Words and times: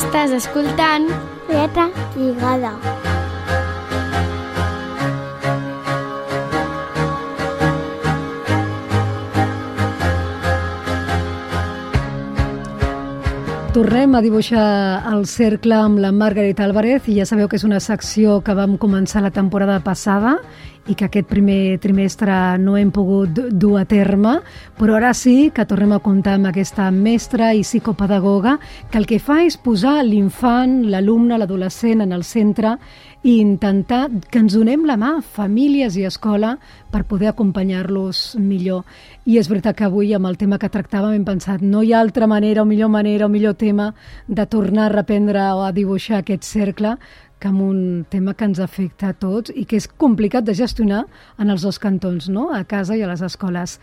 Estàs 0.00 0.30
escoltant 0.32 1.10
Lletra 1.50 1.90
lligada. 2.16 3.09
Tornem 13.70 14.16
a 14.18 14.20
dibuixar 14.20 15.04
el 15.12 15.28
cercle 15.30 15.76
amb 15.78 16.00
la 16.02 16.08
Margaret 16.10 16.58
Álvarez 16.58 17.04
i 17.06 17.14
ja 17.20 17.26
sabeu 17.28 17.46
que 17.46 17.54
és 17.54 17.62
una 17.62 17.78
secció 17.78 18.40
que 18.42 18.56
vam 18.58 18.74
començar 18.82 19.22
la 19.22 19.30
temporada 19.30 19.76
passada 19.84 20.32
i 20.90 20.96
que 20.98 21.06
aquest 21.06 21.28
primer 21.30 21.78
trimestre 21.78 22.34
no 22.58 22.74
hem 22.74 22.90
pogut 22.90 23.38
dur 23.52 23.76
a 23.78 23.84
terme, 23.86 24.40
però 24.74 24.96
ara 24.98 25.12
sí 25.14 25.52
que 25.54 25.68
tornem 25.70 25.94
a 25.94 26.00
comptar 26.02 26.34
amb 26.40 26.50
aquesta 26.50 26.88
mestra 26.90 27.52
i 27.54 27.62
psicopedagoga 27.62 28.56
que 28.90 28.98
el 28.98 29.06
que 29.06 29.20
fa 29.22 29.38
és 29.46 29.54
posar 29.54 30.00
l'infant, 30.02 30.80
l'alumne, 30.90 31.38
l'adolescent 31.38 32.02
en 32.02 32.16
el 32.16 32.26
centre 32.26 32.74
i 33.22 33.36
intentar 33.40 34.08
que 34.32 34.40
ens 34.40 34.54
donem 34.56 34.86
la 34.88 34.96
mà, 34.96 35.10
famílies 35.20 35.96
i 36.00 36.06
escola, 36.08 36.54
per 36.90 37.04
poder 37.04 37.28
acompanyar-los 37.30 38.38
millor. 38.40 38.86
I 39.28 39.36
és 39.38 39.50
veritat 39.50 39.76
que 39.76 39.84
avui, 39.84 40.14
amb 40.16 40.30
el 40.30 40.38
tema 40.40 40.58
que 40.58 40.70
tractàvem, 40.72 41.18
hem 41.18 41.26
pensat 41.28 41.60
no 41.60 41.82
hi 41.84 41.92
ha 41.92 42.00
altra 42.00 42.26
manera 42.30 42.62
o 42.62 42.68
millor 42.68 42.88
manera 42.88 43.26
o 43.26 43.32
millor 43.32 43.58
tema 43.60 43.92
de 44.26 44.46
tornar 44.46 44.88
a 44.88 44.94
reprendre 44.94 45.50
o 45.52 45.66
a 45.66 45.72
dibuixar 45.76 46.22
aquest 46.22 46.48
cercle 46.48 46.96
que 47.40 47.48
amb 47.48 47.62
un 47.64 47.80
tema 48.12 48.34
que 48.36 48.44
ens 48.44 48.60
afecta 48.60 49.10
a 49.10 49.16
tots 49.16 49.52
i 49.56 49.64
que 49.68 49.78
és 49.80 49.88
complicat 49.88 50.44
de 50.44 50.54
gestionar 50.54 51.06
en 51.40 51.50
els 51.50 51.64
dos 51.64 51.80
cantons, 51.80 52.28
no? 52.28 52.50
a 52.54 52.62
casa 52.68 52.98
i 52.98 53.02
a 53.02 53.08
les 53.08 53.22
escoles. 53.24 53.78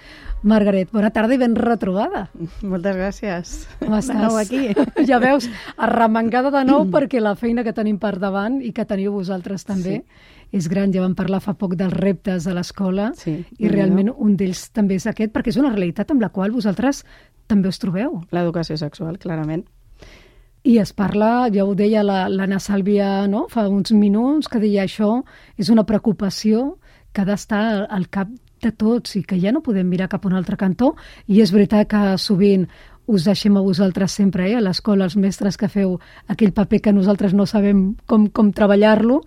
Margaret, 0.47 0.91
bona 0.93 1.09
tarda 1.13 1.33
i 1.33 1.41
ben 1.41 1.57
retrobada. 1.57 2.27
Moltes 2.61 2.97
gràcies. 2.99 3.53
Com 3.81 3.97
estàs? 3.97 4.13
De 4.13 4.23
nou 4.23 4.37
aquí. 4.39 4.63
Ja 5.09 5.19
veus, 5.23 5.47
arremangada 5.77 6.51
de 6.53 6.63
nou 6.69 6.85
perquè 6.93 7.21
la 7.23 7.35
feina 7.39 7.65
que 7.65 7.73
tenim 7.75 7.97
per 8.01 8.17
davant 8.21 8.59
i 8.61 8.73
que 8.75 8.85
teniu 8.85 9.15
vosaltres 9.17 9.65
també 9.65 9.97
sí. 9.97 10.27
és 10.59 10.69
gran. 10.69 10.93
Ja 10.93 11.01
vam 11.05 11.15
parlar 11.17 11.41
fa 11.41 11.55
poc 11.57 11.73
dels 11.79 11.95
reptes 11.97 12.47
a 12.47 12.53
l'escola 12.57 13.09
Sí, 13.17 13.39
i 13.57 13.71
realment 13.73 14.13
un 14.13 14.37
d'ells 14.37 14.67
també 14.75 14.99
és 15.01 15.07
aquest 15.09 15.33
perquè 15.33 15.53
és 15.53 15.59
una 15.59 15.73
realitat 15.73 16.13
amb 16.13 16.21
la 16.21 16.29
qual 16.29 16.53
vosaltres 16.53 17.03
també 17.47 17.71
us 17.71 17.81
trobeu. 17.81 18.21
L'educació 18.35 18.77
sexual, 18.77 19.17
clarament. 19.17 19.65
I 20.67 20.79
es 20.81 20.89
parla, 20.91 21.47
ja 21.47 21.63
ho 21.63 21.71
deia 21.79 22.01
l'Anna 22.03 22.57
Sàlvia 22.59 23.21
no? 23.31 23.45
fa 23.47 23.69
uns 23.71 23.93
minuts, 23.95 24.49
que 24.51 24.59
deia 24.59 24.83
això 24.83 25.21
és 25.55 25.69
una 25.71 25.85
preocupació 25.87 26.73
que 27.15 27.23
ha 27.23 27.27
d'estar 27.29 27.85
al 27.87 28.09
cap 28.11 28.33
de 28.59 28.73
tots 28.75 29.15
i 29.15 29.21
que 29.23 29.39
ja 29.39 29.53
no 29.55 29.61
podem 29.63 29.87
mirar 29.87 30.09
cap 30.11 30.25
a 30.25 30.27
un 30.27 30.35
altre 30.35 30.57
cantó. 30.59 30.97
I 31.31 31.39
és 31.39 31.53
veritat 31.55 31.87
que 31.93 32.01
sovint 32.19 32.67
us 33.07 33.23
deixem 33.23 33.55
a 33.55 33.63
vosaltres 33.63 34.11
sempre, 34.11 34.49
eh, 34.51 34.57
a 34.57 34.65
l'escola, 34.65 35.07
els 35.07 35.15
mestres 35.15 35.55
que 35.55 35.71
feu 35.71 36.01
aquell 36.27 36.51
paper 36.51 36.81
que 36.81 36.93
nosaltres 36.93 37.33
no 37.33 37.45
sabem 37.47 37.95
com, 38.05 38.27
com 38.27 38.51
treballar-lo, 38.51 39.21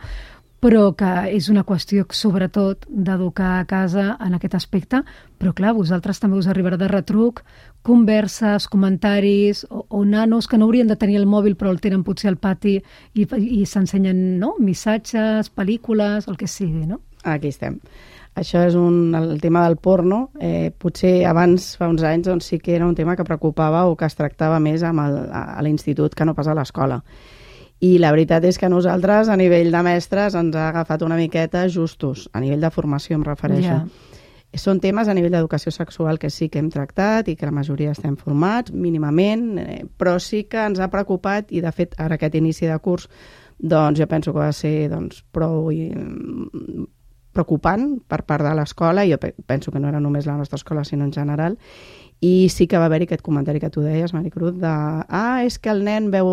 però 0.60 0.90
que 0.92 1.10
és 1.32 1.48
una 1.48 1.64
qüestió, 1.64 2.04
sobretot, 2.12 2.84
d'educar 2.88 3.54
a 3.58 3.64
casa 3.64 4.14
en 4.20 4.36
aquest 4.36 4.58
aspecte. 4.58 5.00
Però, 5.40 5.54
clar, 5.56 5.72
vosaltres 5.76 6.20
també 6.20 6.36
us 6.36 6.50
arribarà 6.52 6.76
de 6.76 6.88
retruc 6.88 7.40
converses, 7.82 8.68
comentaris, 8.68 9.64
o, 9.70 9.86
o 9.88 10.04
nanos 10.04 10.46
que 10.46 10.58
no 10.60 10.68
haurien 10.68 10.90
de 10.90 10.98
tenir 11.00 11.16
el 11.16 11.26
mòbil 11.26 11.56
però 11.56 11.72
el 11.72 11.80
tenen 11.80 12.04
potser 12.04 12.28
al 12.28 12.36
pati 12.36 12.76
i, 12.76 13.24
i 13.24 13.64
s'ensenyen 13.64 14.38
no? 14.38 14.54
missatges, 14.60 15.48
pel·lícules, 15.56 16.28
el 16.28 16.36
que 16.36 16.48
sigui, 16.48 16.84
no? 16.86 17.00
Aquí 17.24 17.48
estem. 17.48 17.80
Això 18.36 18.60
és 18.68 18.76
un, 18.78 19.14
el 19.16 19.40
tema 19.40 19.64
del 19.66 19.76
porno. 19.80 20.28
Eh, 20.40 20.70
potser 20.76 21.24
abans, 21.28 21.72
fa 21.80 21.88
uns 21.90 22.04
anys, 22.06 22.28
doncs 22.28 22.52
sí 22.52 22.60
que 22.60 22.76
era 22.76 22.86
un 22.86 22.94
tema 22.94 23.16
que 23.16 23.26
preocupava 23.26 23.86
o 23.88 23.96
que 23.96 24.06
es 24.06 24.16
tractava 24.16 24.60
més 24.60 24.84
amb 24.86 25.02
el, 25.02 25.18
a 25.32 25.60
l'institut 25.64 26.14
que 26.14 26.28
no 26.28 26.36
pas 26.36 26.48
a 26.48 26.56
l'escola. 26.56 27.00
I 27.80 27.94
la 27.98 28.10
veritat 28.12 28.44
és 28.44 28.58
que 28.60 28.66
a 28.66 28.72
nosaltres, 28.72 29.30
a 29.32 29.36
nivell 29.40 29.70
de 29.72 29.82
mestres, 29.82 30.34
ens 30.36 30.56
ha 30.56 30.68
agafat 30.68 31.02
una 31.02 31.16
miqueta 31.16 31.62
justos. 31.68 32.28
A 32.36 32.40
nivell 32.40 32.60
de 32.60 32.70
formació 32.70 33.16
em 33.16 33.24
refereixo. 33.24 33.78
Ja. 33.80 33.86
Són 34.58 34.80
temes 34.82 35.06
a 35.08 35.14
nivell 35.14 35.32
d'educació 35.32 35.70
sexual 35.72 36.18
que 36.18 36.28
sí 36.28 36.48
que 36.50 36.58
hem 36.58 36.68
tractat 36.74 37.28
i 37.30 37.36
que 37.38 37.46
la 37.46 37.54
majoria 37.54 37.92
estem 37.94 38.16
formats, 38.18 38.72
mínimament, 38.74 39.44
eh, 39.62 39.84
però 39.96 40.18
sí 40.18 40.42
que 40.50 40.58
ens 40.66 40.80
ha 40.82 40.90
preocupat 40.90 41.52
i, 41.54 41.62
de 41.62 41.70
fet, 41.72 41.94
ara 42.02 42.18
aquest 42.18 42.34
inici 42.34 42.66
de 42.66 42.78
curs, 42.82 43.06
doncs 43.56 44.00
jo 44.00 44.08
penso 44.10 44.32
que 44.34 44.42
va 44.42 44.52
ser 44.52 44.88
doncs, 44.90 45.22
prou 45.32 45.70
i, 45.70 45.86
mm, 45.94 46.84
preocupant 47.32 48.00
per 48.10 48.24
part 48.26 48.42
de 48.42 48.52
l'escola, 48.58 49.04
i 49.06 49.12
jo 49.12 49.18
pe- 49.22 49.36
penso 49.46 49.70
que 49.70 49.78
no 49.78 49.88
era 49.88 50.00
només 50.00 50.26
la 50.26 50.36
nostra 50.36 50.56
escola, 50.56 50.82
sinó 50.84 51.04
en 51.04 51.12
general, 51.12 51.56
i 52.20 52.50
sí 52.52 52.66
que 52.68 52.76
va 52.76 52.84
haver-hi 52.90 53.06
aquest 53.08 53.22
comentari 53.24 53.60
que 53.60 53.70
tu 53.72 53.80
deies, 53.80 54.12
Maricruz, 54.12 54.52
de 54.60 54.68
ah, 54.68 55.40
és 55.44 55.56
que 55.58 55.70
el 55.72 55.80
nen 55.86 56.10
veu 56.12 56.28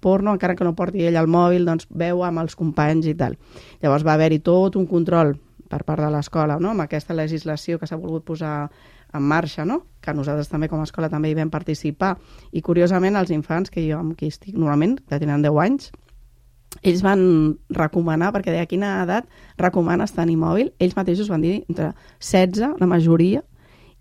porno, 0.00 0.32
encara 0.32 0.56
que 0.56 0.64
no 0.64 0.72
porti 0.76 1.04
ell 1.04 1.18
el 1.20 1.28
mòbil, 1.28 1.66
doncs 1.68 1.88
veu 1.90 2.24
amb 2.24 2.40
els 2.40 2.56
companys 2.56 3.10
i 3.10 3.14
tal. 3.14 3.36
Llavors 3.82 4.06
va 4.08 4.16
haver-hi 4.16 4.40
tot 4.40 4.80
un 4.80 4.88
control 4.88 5.36
per 5.68 5.82
part 5.84 6.00
de 6.00 6.08
l'escola, 6.10 6.56
no? 6.56 6.72
amb 6.72 6.86
aquesta 6.86 7.12
legislació 7.12 7.76
que 7.78 7.86
s'ha 7.86 8.00
volgut 8.00 8.24
posar 8.24 8.70
en 9.12 9.22
marxa, 9.22 9.66
no? 9.68 9.82
que 10.00 10.14
nosaltres 10.16 10.48
també 10.48 10.68
com 10.68 10.80
a 10.80 10.88
escola 10.88 11.12
també 11.12 11.28
hi 11.28 11.36
vam 11.36 11.52
participar. 11.52 12.16
I 12.52 12.64
curiosament 12.64 13.16
els 13.20 13.32
infants 13.34 13.68
que 13.70 13.84
jo 13.84 14.00
amb 14.00 14.16
qui 14.16 14.32
estic 14.32 14.56
normalment, 14.56 14.96
que 15.04 15.20
tenen 15.20 15.44
10 15.44 15.60
anys, 15.64 15.92
ells 16.82 17.04
van 17.04 17.20
recomanar, 17.68 18.32
perquè 18.32 18.52
deia 18.52 18.68
quina 18.68 19.02
edat 19.02 19.28
recomanes 19.60 20.16
tenir 20.16 20.36
mòbil, 20.40 20.72
ells 20.80 20.96
mateixos 20.96 21.28
van 21.28 21.44
dir 21.44 21.62
entre 21.68 21.92
16, 22.20 22.80
la 22.80 22.88
majoria, 22.88 23.44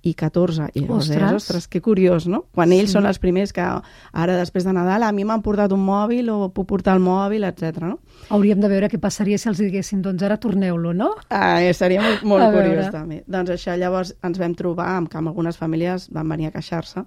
i 0.08 0.14
14. 0.16 0.70
I 0.74 0.86
Ostres. 0.88 1.10
deies, 1.10 1.34
ostres, 1.42 1.68
que 1.68 1.82
curiós, 1.84 2.28
no? 2.32 2.46
Quan 2.56 2.72
ells 2.72 2.90
Sí. 2.90 2.96
són 2.96 3.06
els 3.10 3.20
primers 3.20 3.52
que 3.54 3.62
ara, 3.62 4.38
després 4.38 4.64
de 4.64 4.72
Nadal, 4.74 5.04
a 5.04 5.12
mi 5.12 5.26
m'han 5.28 5.42
portat 5.44 5.72
un 5.76 5.84
mòbil 5.86 6.30
o 6.32 6.50
puc 6.56 6.68
portar 6.68 6.96
el 6.96 7.02
mòbil, 7.04 7.44
etc. 7.44 7.82
no? 7.84 8.00
Hauríem 8.30 8.60
de 8.64 8.68
veure 8.72 8.90
què 8.90 9.00
passaria 9.00 9.38
si 9.38 9.50
els 9.50 9.58
diguessin, 9.60 10.02
doncs 10.02 10.24
ara 10.24 10.38
torneu-lo, 10.38 10.94
no? 10.94 11.12
Ah, 11.30 11.62
eh, 11.62 11.74
seria 11.74 12.02
molt, 12.02 12.24
molt 12.24 12.44
curiós, 12.56 12.86
veure. 12.88 12.92
també. 12.92 13.24
Doncs 13.28 13.50
això, 13.52 13.76
llavors 13.78 14.16
ens 14.24 14.38
vam 14.40 14.56
trobar 14.56 14.96
amb 14.98 15.10
que 15.10 15.18
amb 15.18 15.28
algunes 15.28 15.58
famílies 15.58 16.10
van 16.12 16.30
venir 16.30 16.48
a 16.48 16.52
queixar-se 16.52 17.04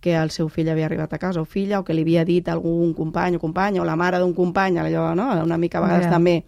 que 0.00 0.12
el 0.14 0.30
seu 0.30 0.48
fill 0.52 0.68
havia 0.68 0.84
arribat 0.86 1.12
a 1.14 1.18
casa 1.18 1.40
o 1.40 1.44
filla 1.44 1.80
o 1.80 1.84
que 1.84 1.94
li 1.96 2.02
havia 2.02 2.24
dit 2.24 2.46
algun 2.48 2.92
company 2.94 3.36
o 3.36 3.40
companya 3.40 3.80
o 3.82 3.84
la 3.84 3.96
mare 3.96 4.18
d'un 4.20 4.34
company, 4.34 4.76
allò, 4.78 5.14
no? 5.16 5.32
Una 5.42 5.56
mica 5.58 5.78
a 5.78 5.80
vegades 5.82 6.06
Ja. 6.06 6.10
també... 6.12 6.44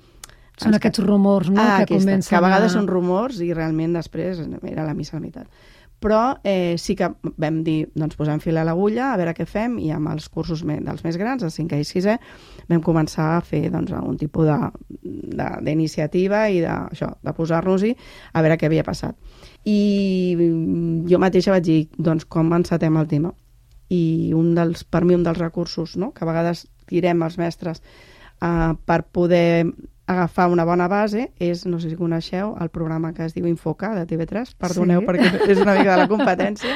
Són 0.59 0.75
aquests 0.75 0.99
rumors, 0.99 1.49
no?, 1.51 1.63
ah, 1.63 1.77
que 1.79 1.83
aquí 1.85 1.95
està, 1.95 2.05
comencen 2.05 2.29
que 2.31 2.37
a 2.37 2.41
vegades 2.43 2.73
a... 2.73 2.75
són 2.81 2.89
rumors 2.89 3.39
i 3.41 3.53
realment 3.55 3.93
després 3.95 4.41
era 4.67 4.85
la 4.85 4.93
missa 4.93 5.17
a 5.17 5.21
la 5.21 5.23
meitat. 5.23 5.47
Però 5.99 6.39
eh, 6.47 6.77
sí 6.79 6.95
que 6.95 7.09
vam 7.43 7.63
dir, 7.67 7.89
doncs 7.99 8.15
posem 8.19 8.39
fil 8.39 8.59
a 8.61 8.63
l'agulla, 8.67 9.09
a 9.11 9.17
veure 9.19 9.33
què 9.35 9.47
fem, 9.51 9.81
i 9.83 9.91
amb 9.91 10.13
els 10.13 10.29
cursos 10.31 10.63
me, 10.63 10.77
dels 10.85 11.03
més 11.03 11.19
grans, 11.19 11.43
el 11.43 11.51
5è 11.51 11.81
i 11.83 11.87
6è, 11.89 12.15
vam 12.71 12.85
començar 12.87 13.33
a 13.35 13.41
fer 13.43 13.65
doncs, 13.75 13.91
un 13.99 14.17
tipus 14.21 14.47
de- 14.47 14.71
de- 15.41 15.51
d'iniciativa 15.67 16.45
i 16.55 16.61
de, 16.63 16.71
això, 16.71 17.11
de 17.19 17.35
posar-nos-hi 17.35 17.97
a 18.33 18.45
veure 18.47 18.59
què 18.61 18.71
havia 18.71 18.87
passat. 18.87 19.19
I 19.67 20.37
mm, 20.39 21.09
jo 21.11 21.19
mateixa 21.19 21.57
vaig 21.57 21.67
dir, 21.67 21.81
doncs, 21.99 22.29
com 22.31 22.55
encetem 22.55 22.97
el 22.97 23.11
tema? 23.11 23.35
I 23.91 24.33
un 24.37 24.55
dels, 24.55 24.85
per 24.85 25.03
mi 25.05 25.17
un 25.19 25.25
dels 25.27 25.39
recursos 25.39 25.97
no? 25.97 26.13
que 26.13 26.23
a 26.23 26.29
vegades 26.29 26.67
tirem 26.87 27.23
els 27.25 27.39
mestres 27.41 27.83
uh, 28.43 28.77
per 28.87 29.03
poder 29.11 29.65
agafar 30.09 30.49
una 30.51 30.65
bona 30.65 30.89
base 30.89 31.29
és, 31.39 31.67
no 31.69 31.79
sé 31.79 31.91
si 31.93 31.97
coneixeu, 32.01 32.55
el 32.61 32.71
programa 32.75 33.13
que 33.15 33.27
es 33.29 33.35
diu 33.37 33.47
Infoca 33.47 33.93
de 33.95 34.07
TV3, 34.09 34.55
perdoneu 34.59 35.03
Sí. 35.05 35.07
perquè 35.07 35.29
és 35.53 35.61
una 35.61 35.77
mica 35.79 35.93
de 35.95 36.03
la 36.03 36.09
competència, 36.09 36.75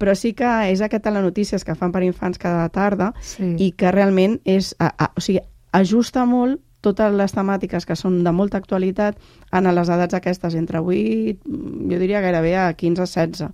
però 0.00 0.16
sí 0.18 0.32
que 0.34 0.48
és 0.72 0.80
aquest 0.82 1.04
telenotícies 1.04 1.62
que 1.64 1.76
fan 1.78 1.92
per 1.92 2.02
infants 2.02 2.38
cada 2.42 2.68
tarda 2.72 3.12
Sí. 3.20 3.54
i 3.58 3.70
que 3.76 3.92
realment 3.92 4.40
és, 4.44 4.74
a, 4.80 4.90
a, 4.98 5.12
o 5.16 5.20
sigui, 5.22 5.40
ajusta 5.72 6.24
molt 6.26 6.60
totes 6.82 7.12
les 7.14 7.30
temàtiques 7.30 7.86
que 7.86 7.94
són 7.94 8.24
de 8.24 8.32
molta 8.34 8.58
actualitat 8.58 9.14
en 9.54 9.68
les 9.70 9.88
edats 9.88 10.14
aquestes, 10.18 10.56
entre 10.58 10.80
8, 10.82 11.38
jo 11.46 11.98
diria 12.00 12.20
gairebé 12.24 12.56
a 12.58 12.72
15-16 12.74 13.52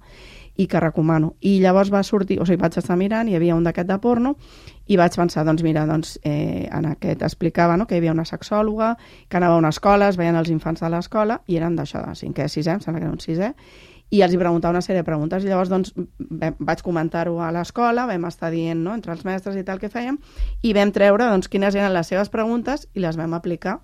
i 0.58 0.66
que 0.66 0.80
recomano. 0.82 1.36
I 1.40 1.58
llavors 1.62 1.90
va 1.94 2.02
sortir, 2.02 2.40
o 2.42 2.46
sigui, 2.46 2.58
vaig 2.60 2.76
estar 2.80 2.96
mirant, 2.98 3.28
hi 3.30 3.36
havia 3.38 3.56
un 3.56 3.66
d'aquest 3.66 3.86
de 3.88 3.98
porno, 4.02 4.34
i 4.90 4.96
vaig 4.98 5.14
pensar, 5.14 5.44
doncs 5.46 5.62
mira, 5.62 5.84
doncs, 5.86 6.16
eh, 6.26 6.66
en 6.74 6.88
aquest 6.90 7.22
explicava 7.22 7.76
no, 7.78 7.86
que 7.86 7.94
hi 7.94 8.02
havia 8.02 8.14
una 8.16 8.26
sexòloga, 8.26 8.96
que 9.28 9.38
anava 9.38 9.54
a 9.54 9.62
una 9.62 9.70
escola, 9.70 10.08
es 10.10 10.18
veien 10.18 10.36
els 10.36 10.50
infants 10.50 10.82
de 10.82 10.90
l'escola, 10.90 11.38
i 11.46 11.60
eren 11.60 11.78
d'això, 11.78 12.02
de 12.02 12.16
5è, 12.18 12.48
6è, 12.50 12.74
em 12.74 12.82
sembla 12.82 12.98
que 12.98 13.06
era 13.06 13.14
un 13.14 13.22
6è, 13.22 13.52
i 14.10 14.22
els 14.24 14.34
hi 14.34 14.40
preguntava 14.40 14.72
una 14.72 14.82
sèrie 14.82 15.04
de 15.04 15.06
preguntes, 15.06 15.44
i 15.44 15.52
llavors 15.52 15.70
doncs, 15.70 15.92
vam, 16.18 16.56
vaig 16.58 16.82
comentar-ho 16.82 17.38
a 17.44 17.52
l'escola, 17.54 18.08
vam 18.08 18.26
estar 18.26 18.50
dient 18.50 18.80
no, 18.82 18.96
entre 18.96 19.12
els 19.14 19.22
mestres 19.28 19.58
i 19.60 19.62
tal 19.68 19.78
que 19.78 19.92
fèiem, 19.92 20.18
i 20.64 20.72
vam 20.74 20.90
treure 20.96 21.28
doncs, 21.28 21.50
quines 21.52 21.76
eren 21.76 21.92
les 21.94 22.10
seves 22.10 22.32
preguntes 22.32 22.88
i 22.94 23.04
les 23.04 23.20
vam 23.20 23.36
aplicar 23.36 23.78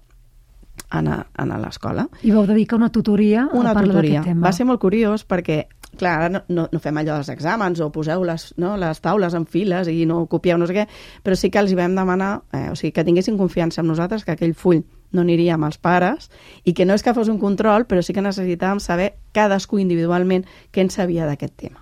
en, 0.91 1.09
a, 1.09 1.21
en 1.39 1.53
l'escola 1.63 2.09
I 2.23 2.33
vau 2.35 2.47
dedicar 2.49 2.79
una 2.81 2.91
tutoria 2.91 3.49
una 3.53 3.71
a 3.71 3.77
parlar 3.77 4.01
d'aquest 4.01 4.31
tema. 4.31 4.47
Va 4.47 4.53
ser 4.57 4.67
molt 4.69 4.81
curiós 4.83 5.27
perquè, 5.29 5.65
clar, 5.99 6.15
ara 6.19 6.43
no, 6.49 6.67
no, 6.71 6.81
fem 6.83 6.99
allò 7.01 7.19
dels 7.19 7.31
exàmens 7.33 7.81
o 7.85 7.91
poseu 7.95 8.25
les, 8.27 8.49
no, 8.61 8.75
les 8.81 9.01
taules 9.05 9.35
en 9.35 9.47
files 9.47 9.89
i 9.91 10.05
no 10.09 10.25
copieu 10.31 10.59
no 10.59 10.69
sé 10.71 10.77
què, 10.77 10.87
però 11.25 11.39
sí 11.39 11.51
que 11.51 11.63
els 11.63 11.73
hi 11.73 11.79
vam 11.79 11.97
demanar, 11.97 12.33
eh, 12.53 12.69
o 12.73 12.77
sigui, 12.79 12.93
que 12.97 13.05
tinguessin 13.07 13.39
confiança 13.41 13.83
en 13.83 13.91
nosaltres, 13.93 14.25
que 14.25 14.35
aquell 14.37 14.55
full 14.55 14.83
no 15.15 15.23
aniria 15.23 15.55
amb 15.55 15.69
els 15.69 15.79
pares 15.79 16.29
i 16.65 16.75
que 16.75 16.85
no 16.85 16.97
és 16.99 17.05
que 17.07 17.15
fos 17.15 17.31
un 17.31 17.39
control, 17.39 17.87
però 17.87 18.03
sí 18.03 18.15
que 18.15 18.25
necessitàvem 18.25 18.83
saber 18.83 19.15
cadascú 19.33 19.79
individualment 19.79 20.45
què 20.75 20.85
en 20.85 20.91
sabia 20.91 21.29
d'aquest 21.29 21.57
tema. 21.57 21.81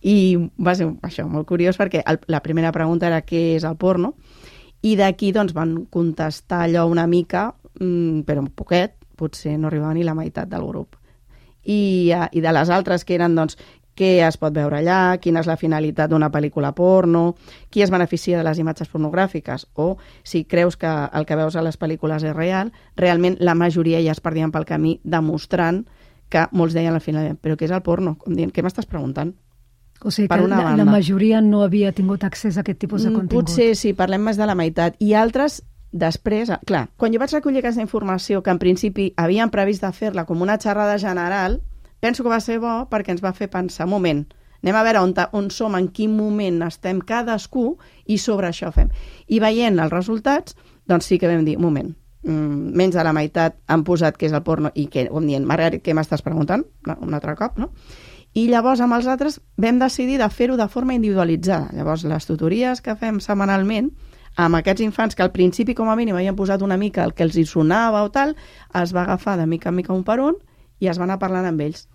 I 0.00 0.36
va 0.56 0.74
ser 0.76 0.88
això, 1.04 1.26
molt 1.28 1.48
curiós, 1.48 1.76
perquè 1.76 2.04
el, 2.08 2.20
la 2.32 2.40
primera 2.44 2.72
pregunta 2.72 3.08
era 3.08 3.20
què 3.24 3.56
és 3.56 3.66
el 3.68 3.76
porno, 3.80 4.14
i 4.80 4.94
d'aquí 4.96 5.32
doncs, 5.36 5.52
van 5.52 5.84
contestar 5.92 6.64
allò 6.64 6.86
una 6.88 7.06
mica, 7.06 7.50
mm, 7.80 8.22
però 8.28 8.40
un 8.40 8.52
poquet, 8.56 8.96
potser 9.20 9.58
no 9.58 9.68
arribava 9.68 9.92
ni 9.94 10.06
la 10.06 10.16
meitat 10.16 10.48
del 10.48 10.64
grup. 10.64 10.96
I, 11.64 12.12
uh, 12.16 12.26
i 12.32 12.40
de 12.40 12.52
les 12.56 12.70
altres 12.70 13.04
que 13.04 13.14
eren 13.18 13.34
doncs, 13.36 13.58
què 14.00 14.22
es 14.24 14.38
pot 14.40 14.54
veure 14.56 14.78
allà, 14.78 15.18
quina 15.20 15.42
és 15.42 15.48
la 15.50 15.58
finalitat 15.60 16.10
d'una 16.10 16.30
pel·lícula 16.32 16.72
porno, 16.76 17.34
qui 17.68 17.82
es 17.84 17.92
beneficia 17.92 18.38
de 18.38 18.46
les 18.46 18.60
imatges 18.62 18.88
pornogràfiques, 18.88 19.66
o 19.74 19.98
si 20.24 20.44
creus 20.44 20.78
que 20.80 20.88
el 20.88 21.26
que 21.28 21.36
veus 21.36 21.56
a 21.56 21.64
les 21.66 21.76
pel·lícules 21.76 22.24
és 22.24 22.36
real, 22.36 22.72
realment 22.96 23.36
la 23.40 23.54
majoria 23.54 24.00
ja 24.00 24.14
es 24.16 24.22
perdien 24.24 24.54
pel 24.54 24.64
camí 24.64 24.98
demostrant 25.04 25.84
que 26.30 26.46
molts 26.52 26.74
deien 26.78 26.94
al 26.94 27.04
final, 27.04 27.34
però 27.36 27.58
què 27.58 27.66
és 27.66 27.74
el 27.74 27.82
porno? 27.84 28.14
Com 28.16 28.36
dient, 28.38 28.54
què 28.54 28.64
m'estàs 28.64 28.88
preguntant? 28.88 29.34
O 30.00 30.08
sigui 30.14 30.30
que 30.30 30.46
la, 30.48 30.76
la 30.78 30.86
majoria 30.88 31.42
no 31.44 31.60
havia 31.66 31.90
tingut 31.92 32.22
accés 32.24 32.56
a 32.56 32.62
aquest 32.62 32.78
tipus 32.80 33.02
de 33.04 33.10
Mm, 33.10 33.18
contingut. 33.18 33.50
Potser 33.50 33.74
sí, 33.76 33.92
parlem 33.92 34.22
més 34.24 34.38
de 34.40 34.46
la 34.48 34.54
meitat. 34.56 34.96
I 35.02 35.12
altres, 35.12 35.60
després, 35.92 36.50
ah, 36.50 36.60
clar, 36.66 36.88
quan 36.96 37.12
jo 37.12 37.20
vaig 37.20 37.32
recollir 37.34 37.60
aquesta 37.60 37.82
informació, 37.82 38.42
que 38.42 38.52
en 38.52 38.58
principi 38.62 39.10
havien 39.16 39.50
previst 39.50 39.82
de 39.82 39.92
fer-la 39.92 40.24
com 40.26 40.42
una 40.42 40.58
xerrada 40.58 40.98
general, 40.98 41.60
penso 42.00 42.22
que 42.22 42.32
va 42.32 42.40
ser 42.40 42.58
bo 42.62 42.86
perquè 42.90 43.14
ens 43.14 43.24
va 43.24 43.34
fer 43.36 43.50
pensar, 43.50 43.88
moment, 43.90 44.24
anem 44.62 44.76
a 44.76 44.84
veure 44.84 45.00
on, 45.04 45.14
on 45.32 45.50
som, 45.50 45.74
en 45.76 45.88
quin 45.88 46.12
moment 46.16 46.62
estem 46.66 47.00
cadascú 47.00 47.78
i 48.06 48.18
sobre 48.18 48.50
això 48.50 48.70
fem. 48.72 48.90
I 49.28 49.40
veient 49.40 49.80
els 49.80 49.92
resultats, 49.92 50.56
doncs 50.88 51.10
sí 51.10 51.18
que 51.18 51.28
vam 51.30 51.44
dir, 51.44 51.58
moment, 51.58 51.94
mm, 52.24 52.76
menys 52.76 52.94
de 52.94 53.04
la 53.04 53.14
meitat 53.16 53.58
han 53.66 53.84
posat 53.84 54.18
què 54.18 54.28
és 54.28 54.36
el 54.36 54.44
porno 54.46 54.70
i 54.74 54.86
que, 54.86 55.08
com 55.10 55.26
dient, 55.26 55.46
Margaret, 55.46 55.82
què 55.82 55.96
m'estàs 55.96 56.22
preguntant? 56.22 56.64
Un 57.00 57.14
altre 57.14 57.36
cop, 57.36 57.58
no? 57.58 57.72
I 58.32 58.46
llavors 58.46 58.78
amb 58.80 58.94
els 58.94 59.08
altres 59.10 59.40
vam 59.58 59.80
decidir 59.80 60.20
de 60.20 60.28
fer-ho 60.30 60.56
de 60.56 60.68
forma 60.70 60.94
individualitzada. 60.94 61.72
Llavors 61.74 62.04
les 62.06 62.28
tutories 62.28 62.80
que 62.80 62.94
fem 62.94 63.18
setmanalment 63.18 63.90
amb 64.36 64.56
aquests 64.56 64.82
infants 64.84 65.16
que 65.16 65.22
al 65.22 65.32
principi 65.32 65.74
com 65.74 65.90
a 65.90 65.96
mínim 65.96 66.16
havien 66.16 66.36
posat 66.36 66.62
una 66.62 66.76
mica 66.76 67.04
el 67.04 67.14
que 67.14 67.24
els 67.26 67.36
hi 67.36 67.44
sonava 67.44 68.02
o 68.04 68.10
tal, 68.10 68.36
es 68.82 68.94
va 68.94 69.02
agafar 69.02 69.36
de 69.38 69.46
mica 69.46 69.70
en 69.70 69.76
mica 69.76 69.92
un 69.92 70.04
per 70.04 70.20
un 70.20 70.36
i 70.80 70.88
es 70.88 70.98
va 70.98 71.04
anar 71.04 71.18
parlant 71.18 71.46
amb 71.46 71.60
ells. 71.60 71.86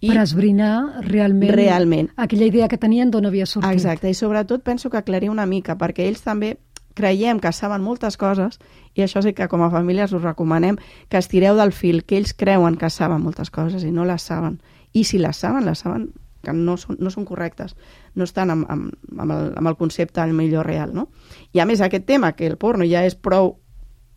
I... 0.00 0.12
Per 0.12 0.20
esbrinar 0.22 1.02
realment, 1.08 1.50
Realment. 1.50 2.10
aquella 2.16 2.46
idea 2.46 2.68
que 2.68 2.78
tenien 2.78 3.10
d'on 3.10 3.26
havia 3.26 3.46
sortit. 3.46 3.72
Exacte, 3.72 4.10
i 4.10 4.14
sobretot 4.14 4.62
penso 4.62 4.90
que 4.90 4.98
aclarir 5.00 5.30
una 5.30 5.46
mica, 5.46 5.74
perquè 5.74 6.06
ells 6.06 6.22
també 6.22 6.56
creiem 6.98 7.40
que 7.40 7.50
saben 7.54 7.82
moltes 7.82 8.16
coses 8.18 8.58
i 8.94 9.02
això 9.02 9.22
sí 9.22 9.32
que 9.34 9.46
com 9.50 9.62
a 9.62 9.70
famílies 9.70 10.12
us 10.12 10.22
recomanem 10.22 10.78
que 11.08 11.18
estireu 11.18 11.58
del 11.58 11.72
fil, 11.72 12.04
que 12.04 12.18
ells 12.18 12.34
creuen 12.34 12.78
que 12.78 12.90
saben 12.90 13.22
moltes 13.22 13.50
coses 13.50 13.84
i 13.86 13.92
no 13.94 14.06
les 14.06 14.22
saben. 14.22 14.60
I 14.92 15.04
si 15.04 15.18
les 15.18 15.36
saben, 15.36 15.66
les 15.66 15.82
saben 15.82 16.12
que 16.42 16.52
no 16.52 16.76
són, 16.76 16.98
no 17.00 17.10
són 17.10 17.24
correctes, 17.28 17.76
no 18.14 18.24
estan 18.24 18.50
amb, 18.54 18.66
amb, 18.70 18.92
amb, 19.18 19.32
el, 19.32 19.52
amb 19.58 19.68
el 19.72 19.76
concepte 19.76 20.20
al 20.20 20.32
millor 20.32 20.66
real, 20.66 20.94
no? 20.94 21.08
I 21.52 21.60
a 21.60 21.66
més 21.66 21.80
aquest 21.80 22.06
tema, 22.06 22.32
que 22.32 22.46
el 22.46 22.56
porno 22.58 22.86
ja 22.86 23.04
és 23.06 23.16
prou 23.16 23.56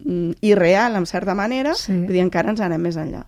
mm, 0.06 0.38
irreal 0.42 0.96
en 0.96 1.06
certa 1.06 1.36
manera, 1.36 1.76
Sí. 1.76 1.94
dir, 2.08 2.22
encara 2.22 2.52
ens 2.54 2.62
anem 2.62 2.82
més 2.82 2.98
enllà. 2.98 3.26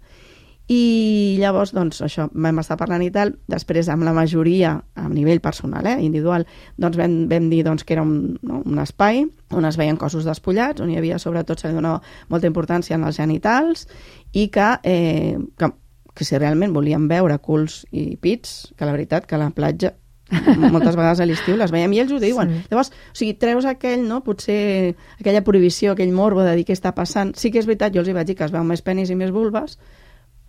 I 0.72 1.36
llavors, 1.42 1.74
doncs, 1.76 2.00
això, 2.06 2.30
vam 2.32 2.62
estar 2.62 2.78
parlant 2.80 3.02
i 3.04 3.10
tal, 3.12 3.34
després 3.52 3.90
amb 3.92 4.06
la 4.08 4.14
majoria, 4.16 4.78
a 4.96 5.10
nivell 5.12 5.42
personal, 5.44 5.86
eh, 5.92 5.98
individual, 6.00 6.46
doncs 6.80 6.96
vam, 6.98 7.18
vam 7.28 7.50
dir 7.52 7.66
doncs, 7.68 7.84
que 7.84 7.98
era 7.98 8.02
un, 8.06 8.38
no, 8.42 8.62
un 8.64 8.80
espai 8.80 9.26
on 9.52 9.68
es 9.68 9.76
veien 9.78 10.00
cossos 10.00 10.24
despullats, 10.24 10.80
on 10.82 10.90
hi 10.90 10.98
havia 10.98 11.20
sobretot 11.20 11.60
se 11.60 11.68
li 11.68 11.76
donava 11.76 12.02
molta 12.30 12.48
importància 12.48 12.96
en 12.96 13.04
els 13.04 13.20
genitals 13.20 13.90
i 14.32 14.48
que, 14.48 14.70
eh, 14.88 15.36
que, 15.60 15.70
que 16.14 16.26
si 16.26 16.38
realment 16.38 16.74
volíem 16.76 17.08
veure 17.10 17.40
culs 17.42 17.84
i 17.92 18.14
pits, 18.22 18.74
que 18.78 18.86
la 18.86 18.94
veritat 18.96 19.26
que 19.30 19.40
la 19.40 19.50
platja 19.54 19.96
moltes 20.34 20.96
vegades 20.96 21.20
a 21.22 21.28
l'estiu 21.28 21.58
les 21.60 21.72
veiem 21.74 21.94
i 21.94 22.00
ells 22.04 22.14
ho 22.14 22.20
diuen. 22.22 22.50
Sí. 22.50 22.62
Llavors, 22.72 22.92
o 22.94 23.18
sigui, 23.18 23.34
treus 23.40 23.68
aquell, 23.70 24.06
no?, 24.08 24.22
potser 24.26 24.96
aquella 25.20 25.44
prohibició, 25.46 25.94
aquell 25.94 26.14
morbo 26.16 26.46
de 26.46 26.56
dir 26.58 26.66
què 26.68 26.78
està 26.78 26.94
passant. 26.96 27.34
Sí 27.38 27.52
que 27.52 27.62
és 27.62 27.68
veritat, 27.70 27.94
jo 27.94 28.02
els 28.02 28.10
hi 28.10 28.16
vaig 28.16 28.30
dir 28.30 28.38
que 28.40 28.48
es 28.48 28.54
veu 28.54 28.64
més 28.68 28.82
penis 28.82 29.12
i 29.14 29.20
més 29.20 29.34
vulves, 29.36 29.78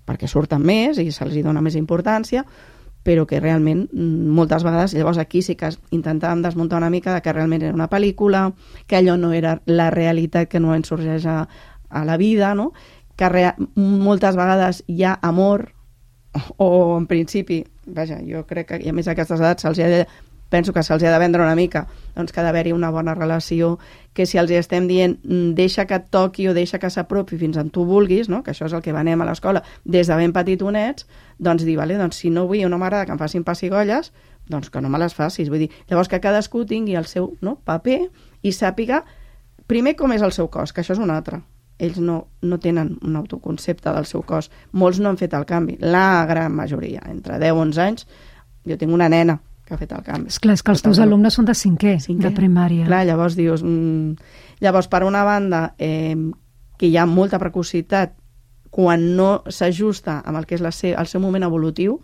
perquè 0.08 0.28
surten 0.30 0.64
més 0.64 1.00
i 1.00 1.10
se'ls 1.12 1.36
dona 1.44 1.62
més 1.64 1.76
importància, 1.80 2.44
però 3.04 3.26
que 3.28 3.40
realment 3.40 3.84
mm, 3.92 4.32
moltes 4.32 4.64
vegades, 4.64 4.94
llavors 4.96 5.20
aquí 5.20 5.42
sí 5.44 5.58
que 5.60 5.68
intentàvem 5.92 6.42
desmuntar 6.42 6.80
una 6.80 6.90
mica 6.90 7.12
de 7.12 7.20
que 7.20 7.34
realment 7.36 7.62
era 7.62 7.76
una 7.76 7.90
pel·lícula, 7.92 8.48
que 8.88 8.96
allò 8.96 9.18
no 9.20 9.34
era 9.36 9.58
la 9.66 9.90
realitat 9.92 10.48
que 10.48 10.60
no 10.60 10.74
ens 10.74 10.88
sorgeix 10.88 11.26
a, 11.28 11.42
a 11.90 12.04
la 12.08 12.16
vida, 12.16 12.54
no? 12.54 12.72
Que 13.16 13.28
rea 13.28 13.54
moltes 13.76 14.36
vegades 14.36 14.82
hi 14.86 15.04
ha 15.04 15.18
amor 15.22 15.70
o 16.56 16.98
en 16.98 17.06
principi, 17.06 17.64
vaja, 17.86 18.18
jo 18.26 18.42
crec 18.46 18.72
que 18.72 18.78
i 18.82 18.90
a 18.90 18.94
més 18.94 19.08
a 19.08 19.14
aquestes 19.14 19.38
edats 19.38 19.62
se'ls 19.62 19.78
ha 19.78 19.90
de, 19.90 20.00
penso 20.50 20.72
que 20.72 20.82
se'ls 20.82 21.02
ha 21.02 21.12
de 21.12 21.18
vendre 21.18 21.42
una 21.42 21.54
mica 21.54 21.84
doncs 22.16 22.32
que 22.32 22.40
ha 22.40 22.44
d'haver-hi 22.46 22.74
una 22.74 22.90
bona 22.94 23.14
relació 23.14 23.78
que 24.14 24.26
si 24.26 24.38
els 24.38 24.50
estem 24.54 24.88
dient 24.90 25.16
mm, 25.22 25.54
deixa 25.58 25.86
que 25.86 25.98
et 25.98 26.10
toqui 26.10 26.48
o 26.50 26.54
deixa 26.54 26.78
que 26.82 26.90
s'apropi 26.90 27.38
fins 27.38 27.58
on 27.60 27.70
tu 27.70 27.86
vulguis, 27.86 28.28
no? 28.28 28.42
que 28.42 28.52
això 28.54 28.66
és 28.66 28.74
el 28.74 28.82
que 28.82 28.94
venem 28.94 29.22
a 29.22 29.28
l'escola 29.30 29.64
des 29.84 30.10
de 30.10 30.18
ben 30.18 30.34
petitonets, 30.34 31.06
doncs 31.38 31.64
dir, 31.64 31.78
vale, 31.78 31.98
doncs 31.98 32.22
si 32.22 32.30
no 32.30 32.46
vull 32.50 32.64
o 32.66 32.70
no 32.70 32.78
m'agrada 32.78 33.06
que 33.06 33.14
em 33.14 33.22
facin 33.22 33.46
pessigolles, 33.46 34.12
doncs 34.50 34.70
que 34.70 34.80
no 34.80 34.90
me 34.92 35.00
les 35.00 35.14
facis. 35.14 35.48
Vull 35.48 35.66
dir, 35.66 35.70
llavors 35.88 36.10
que 36.10 36.20
cadascú 36.20 36.64
tingui 36.68 36.98
el 36.98 37.08
seu 37.10 37.32
no, 37.40 37.56
paper 37.64 38.04
i 38.42 38.52
sàpiga 38.52 39.04
primer 39.66 39.96
com 39.96 40.12
és 40.12 40.22
el 40.22 40.34
seu 40.36 40.50
cos, 40.52 40.72
que 40.72 40.84
això 40.84 40.94
és 40.94 41.02
un 41.02 41.10
altre. 41.14 41.40
Ells 41.78 41.98
no, 41.98 42.20
no 42.42 42.58
tenen 42.62 42.94
un 43.02 43.16
autoconcepte 43.18 43.90
del 43.92 44.06
seu 44.06 44.22
cos. 44.22 44.50
Molts 44.72 45.00
no 45.02 45.10
han 45.10 45.18
fet 45.18 45.34
el 45.34 45.46
canvi. 45.48 45.78
La 45.80 46.24
gran 46.28 46.54
majoria, 46.54 47.02
entre 47.10 47.40
10 47.42 47.50
i 47.50 47.64
11 47.64 47.82
anys, 47.82 48.06
jo 48.64 48.78
tinc 48.78 48.94
una 48.94 49.08
nena 49.10 49.40
que 49.64 49.74
ha 49.74 49.80
fet 49.80 49.92
el 49.96 50.04
canvi. 50.04 50.30
Esclar, 50.30 50.54
és 50.58 50.62
que 50.62 50.72
els 50.74 50.84
teus 50.84 51.00
alumnes 51.02 51.34
són 51.34 51.48
de 51.48 51.54
cinquè, 51.56 51.96
Cinquè. 52.04 52.28
de 52.28 52.34
primària. 52.36 52.86
Clar, 52.86 53.04
llavors 53.08 53.36
dius... 53.38 53.64
Mm, 53.64 54.14
llavors, 54.62 54.88
per 54.92 55.02
una 55.04 55.24
banda, 55.24 55.74
eh, 55.78 56.14
que 56.78 56.90
hi 56.90 56.98
ha 56.98 57.06
molta 57.08 57.40
precocitat 57.40 58.14
quan 58.74 59.14
no 59.16 59.44
s'ajusta 59.46 60.18
amb 60.26 60.40
el 60.40 60.46
que 60.50 60.56
és 60.58 60.62
la 60.64 60.72
se 60.74 60.92
el 60.98 61.06
seu 61.10 61.22
moment 61.22 61.46
evolutiu, 61.46 62.00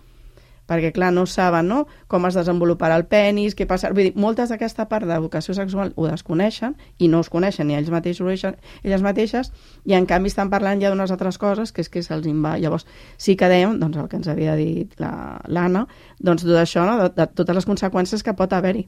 perquè, 0.70 0.92
clar, 0.94 1.08
no 1.12 1.24
saben 1.26 1.66
no? 1.66 1.80
com 2.06 2.28
es 2.28 2.36
desenvoluparà 2.38 2.94
el 3.00 3.06
penis, 3.10 3.56
què 3.58 3.66
passa... 3.66 3.90
Vull 3.90 4.06
dir, 4.08 4.12
moltes 4.14 4.52
d'aquesta 4.54 4.86
part 4.88 5.08
d'educació 5.10 5.56
sexual 5.58 5.90
ho 5.96 6.06
desconeixen 6.06 6.76
i 6.98 7.08
no 7.10 7.20
us 7.24 7.30
coneixen 7.32 7.66
ni 7.66 7.74
ells 7.74 7.90
mateixos 7.90 8.46
elles 8.84 9.02
mateixes 9.02 9.50
i 9.84 9.96
en 9.98 10.06
canvi 10.06 10.30
estan 10.30 10.50
parlant 10.54 10.80
ja 10.80 10.92
d'unes 10.94 11.10
altres 11.10 11.38
coses 11.42 11.72
que 11.74 11.82
és 11.82 11.90
que 11.90 12.02
se'ls 12.06 12.30
va. 12.44 12.54
Llavors 12.62 12.86
sí 13.18 13.34
que 13.36 13.50
dèiem, 13.50 13.80
doncs 13.82 13.98
el 13.98 14.08
que 14.08 14.16
ens 14.22 14.28
havia 14.30 14.54
dit 14.54 14.94
la- 15.02 15.40
l'Anna, 15.48 15.86
doncs 16.20 16.46
tot 16.46 16.56
això, 16.62 16.86
no? 16.86 16.96
de, 17.02 17.10
de 17.16 17.26
totes 17.26 17.56
les 17.56 17.66
conseqüències 17.66 18.22
que 18.22 18.36
pot 18.38 18.52
haver-hi 18.52 18.86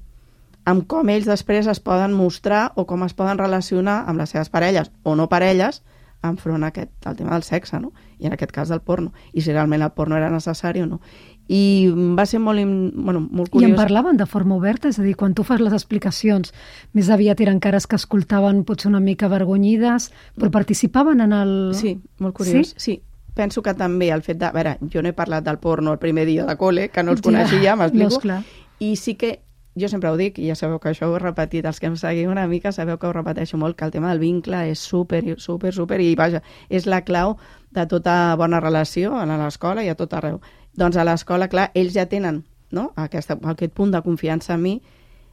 amb 0.64 0.84
com 0.86 1.08
ells 1.10 1.26
després 1.26 1.66
es 1.66 1.80
poden 1.82 2.12
mostrar 2.14 2.68
o 2.78 2.84
com 2.86 3.02
es 3.02 3.14
poden 3.18 3.40
relacionar 3.40 4.04
amb 4.06 4.20
les 4.22 4.30
seves 4.30 4.48
parelles 4.52 4.92
o 5.02 5.16
no 5.18 5.26
parelles 5.28 5.82
enfront 6.22 6.62
a 6.62 6.68
aquest, 6.70 6.92
al 7.04 7.16
tema 7.18 7.32
del 7.34 7.42
sexe, 7.42 7.80
no? 7.82 7.90
I 8.22 8.28
en 8.28 8.36
aquest 8.36 8.52
cas 8.54 8.68
del 8.70 8.78
porno. 8.80 9.10
I 9.34 9.42
si 9.42 9.50
realment 9.50 9.82
el 9.82 9.90
porno 9.90 10.14
era 10.16 10.28
necessari 10.30 10.84
o 10.84 10.86
no. 10.86 11.00
I 11.48 11.90
va 12.16 12.24
ser 12.26 12.38
molt, 12.40 12.58
bueno, 12.94 13.20
molt 13.30 13.50
I 13.54 13.58
en 13.58 13.72
curiós. 13.72 13.76
parlaven 13.76 14.16
de 14.16 14.26
forma 14.26 14.54
oberta? 14.56 14.88
És 14.88 14.98
a 14.98 15.02
dir, 15.02 15.16
quan 15.16 15.34
tu 15.34 15.42
fas 15.44 15.60
les 15.60 15.72
explicacions, 15.72 16.52
més 16.92 17.10
aviat 17.10 17.40
eren 17.40 17.58
cares 17.60 17.86
que 17.86 17.96
escoltaven 17.96 18.64
potser 18.64 18.88
una 18.88 19.00
mica 19.00 19.26
avergonyides, 19.26 20.12
però 20.38 20.50
participaven 20.50 21.20
en 21.20 21.32
el... 21.32 21.54
Sí, 21.74 22.00
molt 22.18 22.34
curiós. 22.36 22.74
Sí? 22.76 22.92
Sí? 22.96 23.02
Penso 23.34 23.62
que 23.62 23.74
també 23.74 24.10
el 24.12 24.22
fet 24.22 24.38
de... 24.38 24.46
A 24.46 24.52
veure, 24.52 24.76
jo 24.92 25.02
no 25.02 25.08
he 25.08 25.12
parlat 25.16 25.44
del 25.44 25.58
porno 25.58 25.92
el 25.92 25.98
primer 25.98 26.26
dia 26.26 26.44
de 26.46 26.56
col·le, 26.56 26.90
que 26.90 27.02
no 27.02 27.12
els 27.12 27.20
Ja. 27.20 27.30
coneixia, 27.30 27.74
No, 27.76 27.82
m'explico. 27.82 28.08
esclar. 28.18 28.42
I 28.78 28.96
sí 28.96 29.14
que 29.16 29.40
jo 29.74 29.88
sempre 29.88 30.10
ho 30.10 30.16
dic, 30.18 30.38
i 30.38 30.48
ja 30.50 30.54
sabeu 30.54 30.78
que 30.78 30.90
això 30.90 31.08
ho 31.08 31.16
he 31.16 31.18
repetit, 31.18 31.64
els 31.64 31.80
que 31.80 31.86
em 31.86 31.96
seguiu 31.96 32.30
una 32.30 32.46
mica 32.46 32.72
sabeu 32.72 32.98
que 32.98 33.06
ho 33.06 33.12
repeteixo 33.12 33.56
molt, 33.56 33.74
que 33.76 33.86
el 33.86 33.90
tema 33.90 34.10
del 34.10 34.18
vincle 34.20 34.68
és 34.70 34.78
super, 34.78 35.22
super, 35.40 35.72
super, 35.72 35.98
i 36.00 36.14
vaja, 36.14 36.42
és 36.68 36.84
la 36.86 37.00
clau 37.06 37.38
de 37.72 37.86
tota 37.88 38.36
bona 38.36 38.60
relació 38.60 39.16
a 39.16 39.24
l'escola 39.24 39.82
i 39.82 39.88
a 39.88 39.94
tot 39.96 40.12
arreu. 40.12 40.40
Doncs 40.78 40.96
a 40.96 41.04
l'escola, 41.04 41.48
clar, 41.52 41.70
ells 41.74 41.94
ja 41.94 42.06
tenen 42.08 42.44
no? 42.72 42.90
Aquesta, 42.96 43.38
aquest 43.52 43.72
punt 43.76 43.92
de 43.92 44.02
confiança 44.02 44.56
en 44.56 44.62
mi, 44.62 44.74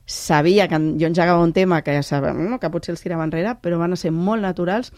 sabia 0.09 0.67
que 0.67 0.77
jo 0.99 1.07
engegava 1.07 1.41
un 1.43 1.53
tema 1.53 1.83
que 1.83 1.93
ja 1.93 2.03
sabia, 2.03 2.33
no? 2.33 2.59
que 2.59 2.69
potser 2.73 2.95
els 2.95 3.01
tirava 3.01 3.23
enrere, 3.23 3.55
però 3.61 3.77
van 3.77 3.93
a 3.93 3.97
ser 3.97 4.09
molt 4.11 4.41
naturals 4.41 4.91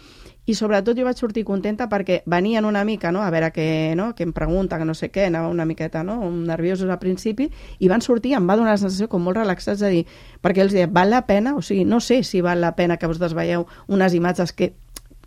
i 0.48 0.56
sobretot 0.56 0.98
jo 0.98 1.04
vaig 1.06 1.20
sortir 1.20 1.44
contenta 1.46 1.90
perquè 1.92 2.22
venien 2.32 2.66
una 2.66 2.86
mica, 2.88 3.12
no?, 3.12 3.22
a 3.22 3.30
veure 3.30 3.52
què, 3.54 3.66
no?, 3.96 4.14
què 4.16 4.24
em 4.26 4.32
pregunta, 4.34 4.80
que 4.80 4.88
no 4.88 4.96
sé 4.96 5.12
què, 5.12 5.28
anava 5.28 5.52
una 5.52 5.68
miqueta, 5.68 6.02
no?, 6.08 6.16
nerviosos 6.32 6.90
al 6.90 6.98
principi, 7.00 7.50
i 7.80 7.92
van 7.92 8.02
sortir, 8.02 8.34
em 8.40 8.48
va 8.48 8.56
donar 8.56 8.74
la 8.74 8.82
sensació 8.82 9.10
com 9.12 9.22
molt 9.28 9.38
relaxats 9.38 9.84
de 9.84 9.92
dir, 9.92 10.06
perquè 10.42 10.64
els 10.64 10.74
deia, 10.74 10.88
val 10.88 11.12
la 11.12 11.26
pena? 11.28 11.54
O 11.60 11.62
sigui, 11.62 11.86
no 11.86 12.00
sé 12.00 12.24
si 12.24 12.42
val 12.42 12.64
la 12.64 12.74
pena 12.80 12.98
que 12.98 13.12
vosaltres 13.12 13.36
veieu 13.38 13.68
unes 13.92 14.16
imatges 14.18 14.56
que 14.56 14.74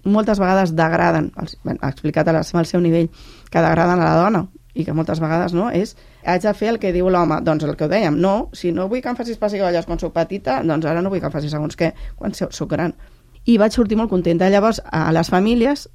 moltes 0.03 0.41
vegades 0.41 0.75
degraden, 0.75 1.31
els, 1.41 1.61
ben, 1.63 1.79
ha 1.81 1.93
explicat 1.93 2.29
al 2.29 2.43
seu 2.43 2.81
nivell, 2.81 3.13
que 3.53 3.63
degraden 3.63 4.01
a 4.01 4.05
la 4.09 4.17
dona, 4.25 4.47
i 4.75 4.85
que 4.85 4.93
moltes 4.93 5.21
vegades 5.23 5.55
no, 5.55 5.69
és 5.71 5.95
haig 6.27 6.43
de 6.43 6.53
fer 6.55 6.73
el 6.75 6.79
que 6.83 6.93
diu 6.93 7.09
l'home, 7.11 7.41
doncs 7.47 7.65
el 7.65 7.77
que 7.79 7.87
ho 7.87 7.91
dèiem, 7.91 8.17
no, 8.21 8.51
si 8.53 8.73
no 8.73 8.89
vull 8.91 9.03
que 9.03 9.09
em 9.13 9.17
facis 9.17 9.39
pessigolles 9.39 9.87
quan 9.87 10.01
sóc 10.03 10.13
petita, 10.15 10.61
doncs 10.67 10.87
ara 10.91 11.03
no 11.03 11.11
vull 11.13 11.23
que 11.23 11.31
em 11.31 11.35
facis 11.35 11.55
segons 11.55 11.77
què 11.79 11.93
quan 12.17 12.35
so- 12.35 12.51
sóc 12.51 12.71
gran. 12.71 12.95
I 13.45 13.59
vaig 13.61 13.73
sortir 13.77 13.97
molt 13.97 14.11
contenta. 14.11 14.49
Llavors, 14.51 14.81
a 14.91 15.13
les 15.13 15.29
famílies 15.31 15.89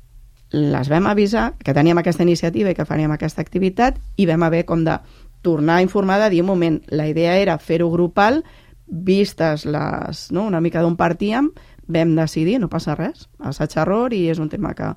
les 0.52 0.90
vam 0.90 1.08
avisar 1.08 1.54
que 1.64 1.74
teníem 1.74 1.98
aquesta 2.02 2.24
iniciativa 2.24 2.72
i 2.72 2.76
que 2.78 2.86
faríem 2.86 3.12
aquesta 3.14 3.42
activitat 3.42 4.00
i 4.18 4.26
vam 4.26 4.44
haver 4.44 4.64
com 4.66 4.84
de 4.86 4.96
tornar 5.42 5.78
a 5.78 5.82
informar 5.82 6.20
de 6.24 6.30
dir, 6.30 6.42
un 6.42 6.48
moment, 6.48 6.82
la 6.88 7.08
idea 7.08 7.38
era 7.38 7.58
fer-ho 7.58 7.90
grupal, 7.92 8.44
vistes 8.88 9.66
les, 9.66 10.32
no, 10.32 10.46
una 10.48 10.62
mica 10.62 10.82
d'on 10.82 10.98
partíem, 10.98 11.52
vam 11.88 12.16
decidir, 12.16 12.60
no 12.60 12.70
passa 12.70 12.96
res, 12.98 13.28
assaig-error 13.40 14.14
i 14.14 14.28
és 14.30 14.40
un 14.40 14.50
tema 14.50 14.74
que... 14.76 14.94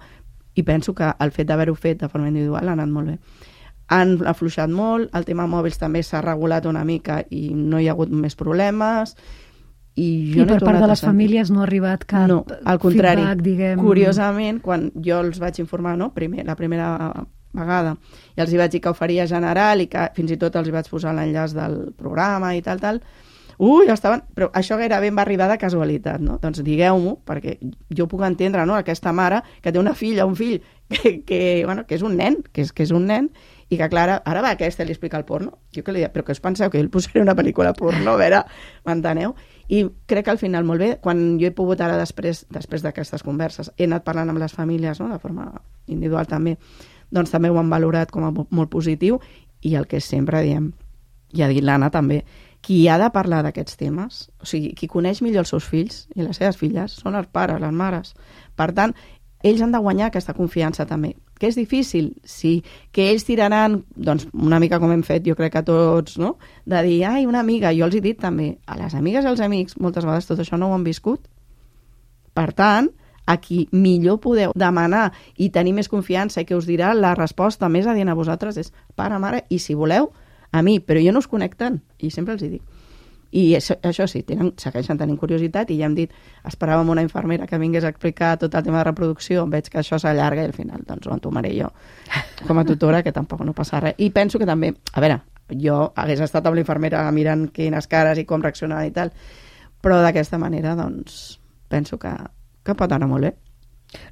I 0.55 0.63
penso 0.69 0.93
que 0.93 1.07
el 1.19 1.31
fet 1.33 1.49
d'haver-ho 1.49 1.73
fet 1.75 2.03
de 2.03 2.09
forma 2.13 2.29
individual 2.29 2.69
ha 2.69 2.75
anat 2.77 2.91
molt 2.93 3.09
bé. 3.09 3.19
Han 3.93 4.17
afluixat 4.29 4.71
molt, 4.73 5.11
el 5.17 5.27
tema 5.29 5.47
mòbils 5.51 5.81
també 5.81 6.03
s'ha 6.07 6.23
regulat 6.25 6.67
una 6.71 6.85
mica 6.89 7.21
i 7.31 7.51
no 7.55 7.81
hi 7.81 7.89
ha 7.91 7.97
hagut 7.97 8.13
més 8.15 8.39
problemes, 8.39 9.17
i, 9.95 10.33
jo 10.33 10.41
I 10.41 10.47
no 10.47 10.55
per 10.55 10.63
part 10.65 10.81
de 10.81 10.89
les 10.89 11.03
famílies 11.05 11.51
no 11.53 11.61
ha 11.61 11.67
arribat 11.67 12.07
cap 12.09 12.25
no, 12.31 12.39
al 12.49 12.79
contrari, 12.81 13.21
feedback, 13.21 13.43
diguem... 13.45 13.83
curiosament, 13.83 14.63
quan 14.65 14.89
jo 15.05 15.19
els 15.21 15.41
vaig 15.43 15.61
informar, 15.61 15.99
no, 16.01 16.13
primer, 16.17 16.47
la 16.49 16.57
primera 16.57 16.95
vegada, 17.53 17.99
i 18.33 18.41
els 18.41 18.55
hi 18.55 18.61
vaig 18.61 18.73
dir 18.73 18.81
que 18.81 18.89
ho 18.89 18.97
faria 18.97 19.27
general 19.29 19.85
i 19.85 19.91
que 19.93 20.07
fins 20.17 20.33
i 20.33 20.41
tot 20.41 20.57
els 20.57 20.71
hi 20.71 20.73
vaig 20.73 20.89
posar 20.89 21.13
l'enllaç 21.17 21.53
del 21.59 21.77
programa 21.99 22.55
i 22.57 22.65
tal, 22.65 22.81
tal, 22.81 23.03
ui, 23.63 23.91
estaven... 23.93 24.25
Però 24.33 24.49
això 24.57 24.79
gairebé 24.81 25.13
em 25.13 25.19
va 25.19 25.27
arribar 25.27 25.51
de 25.51 25.59
casualitat, 25.61 26.23
no? 26.25 26.39
Doncs 26.41 26.63
digueu-m'ho, 26.65 27.19
perquè 27.29 27.59
jo 27.93 28.09
puc 28.09 28.25
entendre, 28.27 28.65
no?, 28.67 28.79
aquesta 28.81 29.13
mare 29.13 29.43
que 29.61 29.71
té 29.71 29.79
una 29.79 29.93
filla, 29.99 30.25
un 30.25 30.39
fill, 30.41 30.63
que, 30.89 31.19
que, 31.29 31.41
bueno, 31.69 31.85
que 31.87 32.01
és 32.01 32.07
un 32.07 32.17
nen, 32.17 32.41
que 32.49 32.65
és, 32.65 32.73
que 32.73 32.87
és 32.89 32.97
un 32.97 33.07
nen, 33.13 33.29
i 33.73 33.79
que 33.81 33.89
Clara, 33.89 34.19
ara 34.29 34.43
va 34.45 34.51
aquesta 34.53 34.85
li 34.85 34.93
explica 34.93 35.17
el 35.17 35.25
porno. 35.25 35.55
Jo 35.73 35.81
que 35.85 35.95
li 35.95 36.03
dic, 36.03 36.13
però 36.13 36.27
què 36.27 36.35
us 36.37 36.43
penseu, 36.45 36.69
que 36.69 36.81
ell 36.81 36.91
posaré 36.93 37.23
una 37.23 37.33
pel·lícula 37.39 37.73
porno? 37.79 38.13
A 38.13 38.21
veure, 38.21 38.43
m'enteneu? 38.85 39.33
I 39.73 39.87
crec 40.11 40.27
que 40.27 40.35
al 40.35 40.41
final 40.43 40.67
molt 40.69 40.85
bé, 40.85 40.91
quan 41.01 41.23
jo 41.41 41.49
he 41.49 41.55
pogut 41.57 41.81
ara 41.81 41.97
després 41.97 42.45
després 42.53 42.85
d'aquestes 42.85 43.25
converses, 43.25 43.71
he 43.79 43.89
anat 43.89 44.05
parlant 44.05 44.29
amb 44.29 44.43
les 44.43 44.53
famílies, 44.53 45.01
no?, 45.01 45.09
de 45.09 45.17
forma 45.23 45.49
individual 45.87 46.29
també, 46.29 46.59
doncs 47.09 47.33
també 47.33 47.49
ho 47.49 47.57
han 47.61 47.73
valorat 47.73 48.13
com 48.13 48.29
a 48.29 48.33
molt 48.35 48.73
positiu 48.73 49.21
i 49.63 49.77
el 49.79 49.89
que 49.89 50.03
sempre 50.05 50.43
diem, 50.45 50.73
i 51.33 51.41
ha 51.41 51.49
dit 51.49 51.65
l'Anna 51.65 51.89
també, 51.95 52.21
qui 52.61 52.85
ha 52.89 52.99
de 53.01 53.09
parlar 53.15 53.41
d'aquests 53.47 53.81
temes, 53.81 54.23
o 54.37 54.47
sigui, 54.47 54.75
qui 54.77 54.91
coneix 54.91 55.23
millor 55.25 55.47
els 55.47 55.55
seus 55.55 55.65
fills 55.65 56.05
i 56.15 56.23
les 56.23 56.37
seves 56.37 56.61
filles 56.61 57.01
són 57.01 57.17
els 57.17 57.33
pares, 57.33 57.61
les 57.63 57.73
mares. 57.73 58.13
Per 58.55 58.69
tant, 58.77 58.93
ells 59.43 59.63
han 59.65 59.73
de 59.75 59.81
guanyar 59.83 60.11
aquesta 60.11 60.37
confiança 60.37 60.87
també. 60.87 61.17
Que 61.43 61.49
és 61.51 61.57
difícil? 61.59 62.13
Sí. 62.23 62.61
Que 62.95 63.09
ells 63.11 63.25
tiraran, 63.27 63.81
doncs, 63.99 64.29
una 64.31 64.61
mica 64.63 64.79
com 64.79 64.93
hem 64.95 65.01
fet, 65.03 65.25
jo 65.27 65.35
crec 65.35 65.57
que 65.57 65.65
tots, 65.67 66.15
no? 66.23 66.37
De 66.71 66.79
dir, 66.87 67.01
ai, 67.09 67.25
una 67.27 67.41
amiga, 67.43 67.73
jo 67.75 67.89
els 67.89 67.97
he 67.99 68.03
dit 68.05 68.21
també, 68.23 68.53
a 68.71 68.77
les 68.79 68.95
amigues 68.95 69.27
i 69.27 69.31
als 69.33 69.43
amics, 69.43 69.75
moltes 69.83 70.07
vegades 70.07 70.31
tot 70.31 70.39
això 70.39 70.55
no 70.55 70.69
ho 70.71 70.77
han 70.77 70.87
viscut. 70.87 71.27
Per 72.31 72.47
tant, 72.55 72.93
a 73.27 73.41
qui 73.43 73.65
millor 73.75 74.21
podeu 74.23 74.55
demanar 74.55 75.09
i 75.35 75.51
tenir 75.51 75.75
més 75.75 75.91
confiança 75.91 76.45
i 76.45 76.47
que 76.47 76.55
us 76.55 76.71
dirà 76.71 76.93
la 76.95 77.17
resposta 77.19 77.67
més 77.67 77.91
adient 77.91 78.15
a 78.15 78.19
vosaltres 78.19 78.63
és 78.63 78.71
pare, 78.95 79.19
mare, 79.19 79.43
i 79.51 79.59
si 79.59 79.75
voleu, 79.75 80.13
a 80.53 80.63
mi, 80.63 80.79
però 80.79 81.03
jo 81.03 81.11
no 81.11 81.27
us 81.27 81.31
connecten, 81.35 81.83
i 81.99 82.15
sempre 82.15 82.39
els 82.39 82.47
hi 82.47 82.53
dic. 82.55 82.72
I 83.33 83.55
això, 83.57 83.79
això 83.89 84.05
sí, 84.11 84.21
tenen, 84.29 84.51
segueixen 84.61 84.99
tenint 85.01 85.17
curiositat 85.17 85.71
i 85.73 85.79
ja 85.79 85.87
hem 85.89 85.95
dit, 85.97 86.13
esperàvem 86.49 86.91
una 86.93 87.05
infermera 87.05 87.47
que 87.49 87.59
vingués 87.59 87.85
a 87.85 87.93
explicar 87.95 88.35
tot 88.41 88.55
el 88.55 88.65
tema 88.67 88.83
de 88.83 88.87
reproducció, 88.91 89.47
veig 89.49 89.71
que 89.73 89.81
això 89.81 89.97
s'allarga 89.99 90.45
i 90.45 90.51
al 90.51 90.57
final 90.57 90.83
doncs 90.89 91.09
ho 91.09 91.15
entomaré 91.15 91.55
jo 91.57 91.71
com 92.47 92.61
a 92.61 92.65
tutora, 92.69 93.03
que 93.03 93.13
tampoc 93.13 93.41
no 93.47 93.55
passa 93.57 93.81
res. 93.81 93.97
I 93.97 94.11
penso 94.13 94.39
que 94.39 94.49
també, 94.49 94.75
a 94.93 95.01
veure, 95.01 95.23
jo 95.63 95.79
hagués 95.97 96.21
estat 96.21 96.47
amb 96.47 96.59
l'infermera 96.59 97.07
mirant 97.13 97.49
quines 97.55 97.89
cares 97.89 98.21
i 98.21 98.27
com 98.29 98.45
reaccionaven 98.45 98.91
i 98.91 98.95
tal, 98.95 99.15
però 99.83 100.03
d'aquesta 100.03 100.39
manera, 100.39 100.77
doncs, 100.77 101.39
penso 101.73 101.99
que, 101.99 102.13
que 102.63 102.77
pot 102.77 102.93
anar 102.93 103.09
molt 103.09 103.31
bé. 103.31 103.33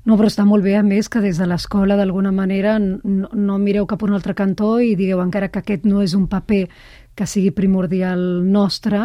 No, 0.04 0.16
però 0.16 0.28
està 0.28 0.44
molt 0.44 0.64
bé, 0.64 0.74
a 0.76 0.82
més, 0.84 1.08
que 1.08 1.22
des 1.24 1.38
de 1.40 1.46
l'escola, 1.48 1.96
d'alguna 1.96 2.32
manera, 2.36 2.78
no, 2.80 3.30
no 3.32 3.58
mireu 3.60 3.86
cap 3.88 4.02
a 4.02 4.08
un 4.08 4.16
altre 4.16 4.34
cantó 4.36 4.74
i 4.80 4.92
digueu 4.96 5.22
encara 5.22 5.48
que 5.52 5.62
aquest 5.62 5.86
no 5.88 6.02
és 6.04 6.16
un 6.16 6.26
paper 6.28 6.66
que 7.20 7.28
sigui 7.28 7.50
primordial 7.52 8.20
nostre, 8.48 9.02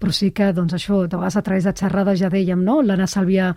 però 0.00 0.12
sí 0.16 0.30
que, 0.32 0.46
doncs, 0.56 0.72
això, 0.78 1.02
de 1.04 1.18
vegades 1.18 1.36
a 1.36 1.42
través 1.44 1.66
de 1.68 1.74
xerrades 1.76 2.16
ja 2.22 2.30
dèiem, 2.32 2.62
no? 2.64 2.78
L'Anna 2.80 3.04
Sàlvia 3.04 3.50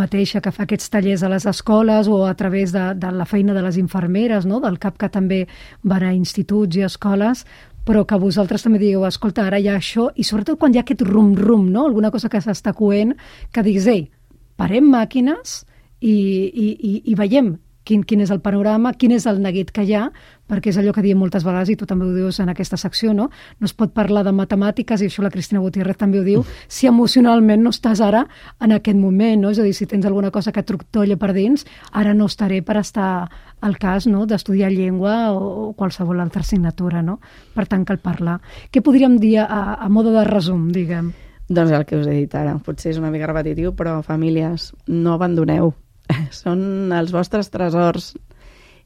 mateixa 0.00 0.40
que 0.40 0.52
fa 0.54 0.64
aquests 0.64 0.88
tallers 0.94 1.22
a 1.22 1.28
les 1.28 1.44
escoles 1.50 2.08
o 2.08 2.22
a 2.24 2.32
través 2.38 2.72
de, 2.72 2.86
de 2.96 3.12
la 3.12 3.28
feina 3.28 3.52
de 3.52 3.66
les 3.66 3.76
infermeres, 3.76 4.48
no? 4.48 4.62
Del 4.64 4.80
CAP 4.80 4.96
que 5.04 5.12
també 5.12 5.42
van 5.84 6.06
a 6.08 6.14
instituts 6.16 6.80
i 6.80 6.86
escoles, 6.88 7.44
però 7.84 8.06
que 8.08 8.16
vosaltres 8.20 8.64
també 8.64 8.80
digueu, 8.80 9.04
escolta, 9.04 9.44
ara 9.44 9.60
hi 9.60 9.68
ha 9.68 9.76
això, 9.76 10.08
i 10.16 10.24
sobretot 10.24 10.56
quan 10.60 10.72
hi 10.72 10.80
ha 10.80 10.86
aquest 10.86 11.04
rum-rum, 11.04 11.68
no? 11.68 11.84
Alguna 11.84 12.12
cosa 12.14 12.32
que 12.32 12.40
s'està 12.40 12.72
coent, 12.72 13.12
que 13.52 13.64
diguis, 13.68 13.92
ei, 13.92 14.06
parem 14.56 14.88
màquines 14.88 15.62
i, 16.00 16.16
i, 16.16 16.68
i, 16.72 16.92
i 17.12 17.20
veiem 17.20 17.58
quin, 17.88 18.04
quin 18.04 18.20
és 18.20 18.32
el 18.34 18.42
panorama, 18.44 18.92
quin 19.00 19.14
és 19.16 19.24
el 19.30 19.40
neguit 19.40 19.70
que 19.72 19.84
hi 19.86 19.94
ha, 19.96 20.08
perquè 20.48 20.72
és 20.72 20.78
allò 20.80 20.92
que 20.96 21.04
diem 21.04 21.18
moltes 21.20 21.44
vegades, 21.44 21.70
i 21.72 21.76
tu 21.80 21.86
també 21.88 22.06
ho 22.06 22.12
dius 22.12 22.38
en 22.42 22.52
aquesta 22.52 22.76
secció, 22.80 23.14
no? 23.16 23.28
No 23.60 23.68
es 23.68 23.74
pot 23.76 23.94
parlar 23.96 24.24
de 24.26 24.32
matemàtiques, 24.36 25.00
i 25.00 25.08
això 25.08 25.24
la 25.24 25.32
Cristina 25.32 25.62
Gutiérrez 25.64 25.96
també 26.00 26.20
ho 26.20 26.26
diu, 26.26 26.44
si 26.68 26.88
emocionalment 26.88 27.64
no 27.64 27.72
estàs 27.72 28.02
ara 28.04 28.26
en 28.64 28.74
aquest 28.76 28.98
moment, 29.00 29.40
no? 29.44 29.52
És 29.54 29.60
a 29.60 29.66
dir, 29.66 29.74
si 29.76 29.88
tens 29.88 30.08
alguna 30.08 30.32
cosa 30.34 30.52
que 30.52 30.64
tructolla 30.68 31.16
per 31.20 31.32
dins, 31.36 31.64
ara 31.92 32.14
no 32.16 32.28
estaré 32.28 32.60
per 32.62 32.78
estar 32.82 33.10
al 33.60 33.78
cas 33.80 34.06
no? 34.06 34.24
d'estudiar 34.28 34.70
llengua 34.70 35.32
o, 35.32 35.40
o 35.68 35.72
qualsevol 35.78 36.20
altra 36.20 36.44
assignatura, 36.44 37.02
no? 37.02 37.18
Per 37.56 37.66
tant, 37.66 37.88
cal 37.88 38.00
parlar. 38.04 38.38
Què 38.72 38.84
podríem 38.84 39.18
dir 39.18 39.38
a, 39.42 39.78
a 39.80 39.88
mode 39.88 40.14
de 40.14 40.28
resum, 40.28 40.68
diguem? 40.74 41.12
Doncs 41.48 41.72
el 41.72 41.88
que 41.88 41.96
us 41.96 42.06
he 42.06 42.14
dit 42.20 42.34
ara, 42.36 42.58
potser 42.60 42.92
és 42.92 43.00
una 43.00 43.10
mica 43.10 43.28
repetitiu, 43.30 43.72
però 43.76 43.98
famílies, 44.04 44.74
no 44.92 45.16
abandoneu 45.16 45.72
són 46.42 46.92
els 46.94 47.12
vostres 47.14 47.50
tresors, 47.52 48.14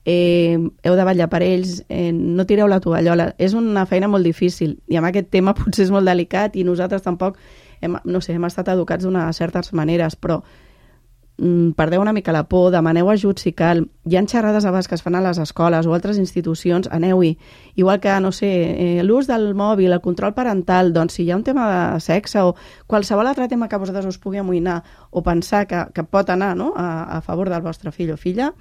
eh, 0.05 0.59
heu 0.59 0.97
de 0.99 1.05
ballar 1.07 1.29
per 1.31 1.43
ells, 1.47 1.83
eh, 1.89 2.11
no 2.13 2.47
tireu 2.47 2.69
la 2.69 2.81
tovallola. 2.81 3.33
És 3.39 3.55
una 3.55 3.87
feina 3.87 4.11
molt 4.11 4.27
difícil 4.27 4.79
i 4.89 4.99
amb 4.99 5.11
aquest 5.11 5.31
tema 5.31 5.55
potser 5.59 5.87
és 5.87 5.95
molt 5.95 6.09
delicat 6.09 6.57
i 6.57 6.67
nosaltres 6.67 7.07
tampoc 7.07 7.39
hem, 7.81 7.99
no 8.05 8.21
sé, 8.21 8.35
hem 8.35 8.45
estat 8.49 8.69
educats 8.75 9.05
d'una 9.05 9.29
certes 9.37 9.73
maneres, 9.73 10.17
però 10.17 10.43
perdeu 11.77 12.01
una 12.01 12.13
mica 12.13 12.33
la 12.33 12.45
por, 12.45 12.71
demaneu 12.71 13.09
ajut 13.11 13.41
si 13.41 13.53
cal. 13.53 13.87
Hi 14.05 14.17
ha 14.17 14.23
xerrades 14.29 14.65
a 14.65 14.71
vegades 14.71 14.89
que 14.89 14.95
es 14.95 15.03
fan 15.03 15.15
a 15.17 15.23
les 15.25 15.39
escoles 15.39 15.87
o 15.87 15.95
altres 15.95 16.19
institucions, 16.19 16.89
aneu-hi. 16.93 17.39
Igual 17.75 18.01
que, 18.01 18.13
no 18.21 18.33
sé, 18.33 18.51
eh, 18.99 19.03
l'ús 19.03 19.27
del 19.27 19.55
mòbil, 19.55 19.93
el 19.93 20.01
control 20.01 20.35
parental, 20.35 20.93
doncs 20.93 21.15
si 21.15 21.25
hi 21.25 21.31
ha 21.31 21.37
un 21.37 21.45
tema 21.45 21.67
de 21.71 22.01
sexe 22.01 22.43
o 22.43 22.55
qualsevol 22.87 23.27
altre 23.27 23.49
tema 23.49 23.69
que 23.69 23.81
vosaltres 23.81 24.07
us 24.07 24.19
pugui 24.19 24.39
amoïnar 24.39 24.83
o 25.11 25.23
pensar 25.23 25.67
que, 25.67 25.87
que 25.95 26.05
pot 26.05 26.31
anar 26.31 26.55
no? 26.57 26.73
a, 26.77 27.19
a 27.19 27.21
favor 27.21 27.51
del 27.51 27.63
vostre 27.63 27.93
fill 27.93 28.13
o 28.13 28.17
filla, 28.17 28.53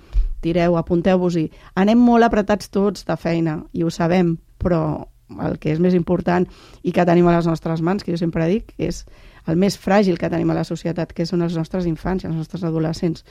tireu, 0.41 0.77
apunteu-vos-hi. 0.77 1.49
Anem 1.75 1.99
molt 1.99 2.23
apretats 2.23 2.71
tots 2.71 3.05
de 3.05 3.17
feina 3.17 3.61
i 3.73 3.83
ho 3.83 3.91
sabem, 3.91 4.37
però 4.57 5.11
el 5.39 5.59
que 5.59 5.71
és 5.71 5.79
més 5.79 5.93
important 5.95 6.47
i 6.83 6.91
que 6.91 7.05
tenim 7.07 7.27
a 7.27 7.35
les 7.37 7.47
nostres 7.47 7.81
mans, 7.81 8.03
que 8.03 8.11
jo 8.11 8.19
sempre 8.19 8.47
dic, 8.49 8.73
és 8.77 9.05
el 9.47 9.57
més 9.57 9.77
fràgil 9.79 10.19
que 10.19 10.29
tenim 10.29 10.51
a 10.51 10.59
la 10.61 10.67
societat, 10.67 11.13
que 11.13 11.25
són 11.25 11.41
els 11.45 11.57
nostres 11.57 11.87
infants 11.89 12.23
i 12.23 12.29
els 12.29 12.37
nostres 12.37 12.63
adolescents. 12.67 13.25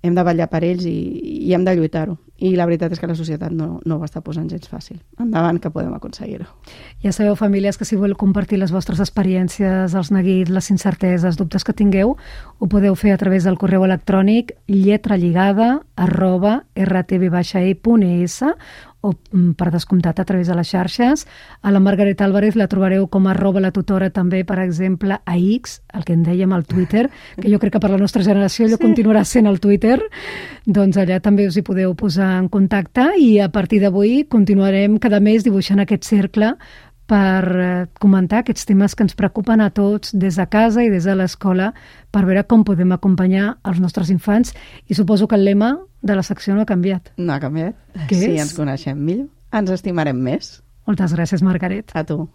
Hem 0.00 0.14
de 0.16 0.22
vetllar 0.24 0.46
per 0.48 0.62
ells 0.64 0.86
i, 0.88 0.96
i 1.44 1.52
hem 1.52 1.64
de 1.66 1.74
lluitar-ho. 1.76 2.14
I 2.40 2.54
la 2.56 2.64
veritat 2.64 2.94
és 2.94 3.00
que 3.02 3.08
la 3.10 3.16
societat 3.18 3.52
no, 3.52 3.82
no 3.84 3.98
ho 3.98 4.06
està 4.06 4.22
posant 4.24 4.46
gens 4.48 4.64
fàcil. 4.72 4.96
Endavant, 5.20 5.58
que 5.60 5.68
podem 5.74 5.92
aconseguir-ho. 5.92 6.46
Ja 7.04 7.12
sabeu, 7.12 7.34
famílies, 7.36 7.76
que 7.76 7.84
si 7.84 7.98
voleu 8.00 8.16
compartir 8.16 8.56
les 8.62 8.72
vostres 8.72 9.02
experiències, 9.04 9.92
els 9.92 10.10
neguits, 10.14 10.48
les 10.48 10.70
incerteses, 10.72 11.36
dubtes 11.36 11.68
que 11.68 11.76
tingueu, 11.76 12.14
ho 12.16 12.70
podeu 12.72 12.96
fer 12.96 13.12
a 13.12 13.20
través 13.20 13.44
del 13.44 13.60
correu 13.60 13.84
electrònic 13.84 14.54
lletralligada 14.72 15.82
arroba 16.00 16.62
rtb-e.es 16.80 18.40
o 19.00 19.14
mm, 19.14 19.52
per 19.56 19.70
descomptat 19.72 20.20
a 20.20 20.26
través 20.28 20.48
de 20.48 20.56
les 20.56 20.68
xarxes. 20.68 21.26
A 21.62 21.70
la 21.70 21.80
Margaret 21.80 22.20
Álvarez 22.20 22.56
la 22.56 22.68
trobareu 22.68 23.06
com 23.08 23.26
a 23.26 23.32
arroba 23.32 23.60
la 23.60 23.72
tutora 23.72 24.10
també, 24.10 24.42
per 24.44 24.58
exemple, 24.60 25.20
a 25.24 25.36
X, 25.36 25.80
el 25.94 26.04
que 26.04 26.16
en 26.16 26.24
dèiem 26.26 26.52
al 26.52 26.66
Twitter, 26.68 27.08
que 27.40 27.50
jo 27.52 27.60
crec 27.62 27.76
que 27.76 27.82
per 27.82 27.92
la 27.92 28.00
nostra 28.00 28.24
generació 28.26 28.66
allò 28.66 28.76
sí. 28.76 28.84
continuarà 28.84 29.24
sent 29.24 29.48
el 29.48 29.60
Twitter, 29.60 29.98
doncs 30.66 31.00
allà 31.00 31.20
també 31.24 31.48
us 31.48 31.56
hi 31.56 31.64
podeu 31.66 31.94
posar 31.94 32.34
en 32.38 32.50
contacte 32.52 33.10
i 33.18 33.38
a 33.40 33.48
partir 33.52 33.80
d'avui 33.80 34.24
continuarem 34.28 34.98
cada 34.98 35.20
mes 35.20 35.44
dibuixant 35.46 35.80
aquest 35.80 36.04
cercle 36.04 36.54
per 37.10 37.44
eh, 37.58 37.86
comentar 37.98 38.44
aquests 38.44 38.68
temes 38.68 38.94
que 38.94 39.02
ens 39.06 39.16
preocupen 39.18 39.62
a 39.64 39.70
tots 39.74 40.14
des 40.14 40.38
de 40.38 40.46
casa 40.50 40.84
i 40.86 40.90
des 40.92 41.08
de 41.08 41.16
l'escola 41.18 41.72
per 42.14 42.22
veure 42.28 42.44
com 42.46 42.62
podem 42.66 42.94
acompanyar 42.94 43.56
els 43.66 43.80
nostres 43.82 44.12
infants 44.14 44.54
i 44.86 44.94
suposo 44.94 45.26
que 45.26 45.38
el 45.38 45.44
lema 45.48 45.72
de 46.02 46.16
la 46.16 46.22
secció 46.22 46.54
no 46.54 46.62
ha 46.62 46.70
canviat. 46.70 47.12
No 47.18 47.34
ha 47.34 47.40
canviat. 47.42 47.76
Què 48.06 48.14
sí, 48.14 48.30
és? 48.30 48.44
ens 48.46 48.54
coneixem 48.56 48.98
millor, 48.98 49.28
ens 49.52 49.74
estimarem 49.74 50.22
més. 50.22 50.60
Moltes 50.86 51.14
gràcies, 51.14 51.42
Margaret. 51.46 51.92
A 51.94 52.06
tu. 52.06 52.24